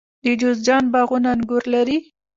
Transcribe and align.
د 0.23 0.25
جوزجان 0.41 0.83
باغونه 0.93 1.29
انګور 1.35 1.63
لري. 1.73 1.97